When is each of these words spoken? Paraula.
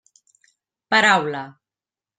Paraula. 0.91 1.43